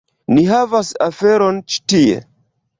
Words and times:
Ni 0.37 0.45
havas 0.51 0.89
aferon 1.09 1.63
ĉi 1.71 1.81
tie. 1.95 2.19